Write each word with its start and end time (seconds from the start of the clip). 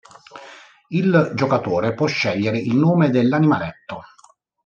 Il 0.89 1.31
giocatore 1.35 1.93
può 1.93 2.07
scegliere 2.07 2.57
il 2.57 2.75
nome 2.75 3.11
dell'animaletto. 3.11 4.01